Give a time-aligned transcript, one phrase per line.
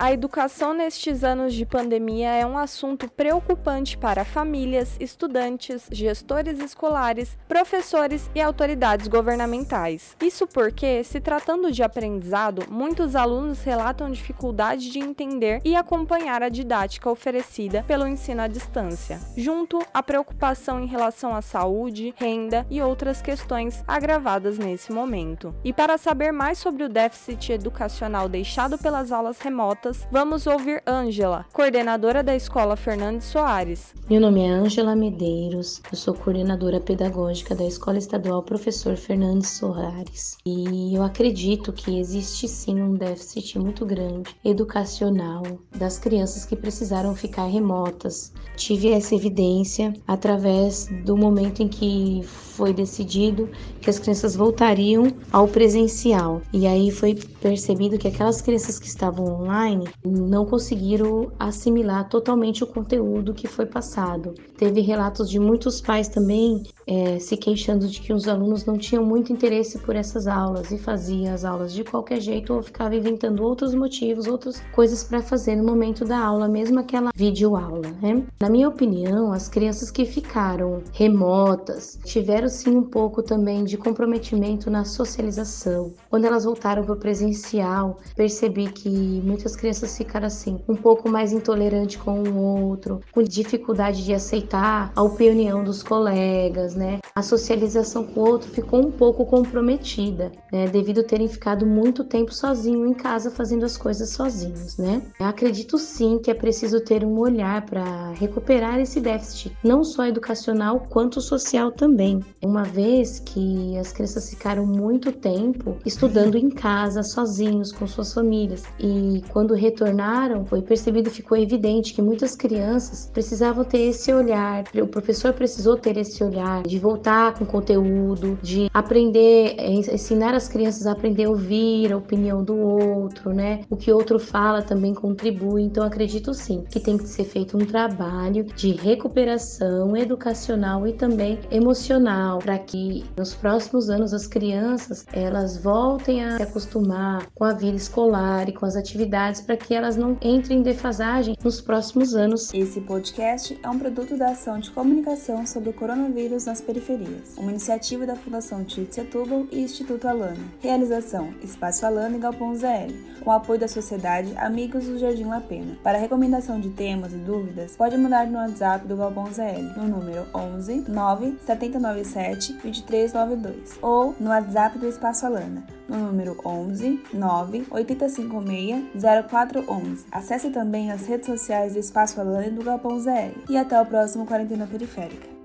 [0.00, 7.36] A educação nestes anos de pandemia é um assunto preocupante para famílias, estudantes, gestores escolares,
[7.46, 10.16] professores e autoridades governamentais.
[10.18, 16.48] Isso porque, se tratando de aprendizado, muitos alunos relatam dificuldade de entender e acompanhar a
[16.48, 22.80] didática oferecida pelo ensino à distância, junto à preocupação em relação à saúde, renda e
[22.80, 25.54] outras questões agravadas nesse momento.
[25.62, 31.46] E para saber mais sobre o déficit educacional deixado pelas aulas remotas, vamos ouvir Ângela,
[31.52, 33.94] coordenadora da Escola Fernandes Soares.
[34.08, 40.36] Meu nome é Ângela Medeiros, eu sou coordenadora pedagógica da Escola Estadual Professor Fernandes Soares
[40.44, 45.42] e eu acredito que existe sim um déficit muito grande educacional
[45.76, 48.32] das crianças que precisaram ficar remotas.
[48.56, 53.48] Tive essa evidência através do momento em que foi decidido
[53.80, 59.42] que as crianças voltariam ao presencial e aí foi percebido que aquelas crianças que estavam
[59.42, 64.34] online online não conseguiram assimilar totalmente o conteúdo que foi passado.
[64.56, 69.04] Teve relatos de muitos pais também é, se queixando de que os alunos não tinham
[69.04, 73.42] muito interesse por essas aulas e faziam as aulas de qualquer jeito ou ficava inventando
[73.42, 77.88] outros motivos, outras coisas para fazer no momento da aula, mesmo aquela videoaula.
[78.02, 78.22] Né?
[78.40, 84.70] Na minha opinião, as crianças que ficaram remotas tiveram sim um pouco também de comprometimento
[84.70, 85.92] na socialização.
[86.08, 88.88] Quando elas voltaram para o presencial, percebi que
[89.24, 94.12] muitas crianças crianças ficaram assim, um pouco mais intolerante com o outro, com dificuldade de
[94.12, 96.98] aceitar a opinião dos colegas, né?
[97.14, 100.66] A socialização com o outro ficou um pouco comprometida, né?
[100.66, 105.02] Devido terem ficado muito tempo sozinho em casa fazendo as coisas sozinhos, né?
[105.20, 110.06] Eu acredito sim que é preciso ter um olhar para recuperar esse déficit, não só
[110.06, 112.20] educacional quanto social também.
[112.42, 118.64] Uma vez que as crianças ficaram muito tempo estudando em casa, sozinhos, com suas famílias,
[118.80, 124.86] e quando retornaram, foi percebido, ficou evidente que muitas crianças precisavam ter esse olhar, o
[124.86, 130.86] professor precisou ter esse olhar de voltar com conteúdo, de aprender, é, ensinar as crianças
[130.86, 133.60] a aprender a ouvir a opinião do outro, né?
[133.68, 135.62] O que o outro fala também contribui.
[135.62, 141.38] Então acredito sim que tem que ser feito um trabalho de recuperação educacional e também
[141.50, 147.52] emocional para que nos próximos anos as crianças elas voltem a se acostumar com a
[147.52, 152.14] vida escolar e com as atividades para que elas não entrem em defasagem nos próximos
[152.14, 152.52] anos.
[152.52, 157.50] Esse podcast é um produto da ação de comunicação sobre o coronavírus nas periferias, uma
[157.50, 160.44] iniciativa da Fundação Tite Setúbal e Instituto Alana.
[160.60, 162.92] Realização: Espaço Alana e Galpão ZL,
[163.22, 165.76] com apoio da Sociedade Amigos do Jardim La Pena.
[165.82, 170.26] Para recomendação de temas e dúvidas, pode mandar no WhatsApp do Galpão ZL no número
[170.34, 178.84] 11 9 797 2392 ou no WhatsApp do Espaço Alana no número 11 9 856
[179.30, 180.06] 0411.
[180.10, 183.44] Acesse também as redes sociais do Espaço Alane do Galpão ZL.
[183.48, 185.39] E até o próximo Quarentena Periférica.